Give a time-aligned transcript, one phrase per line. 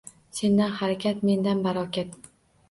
[0.37, 2.19] Sendan harakat mendan barokat.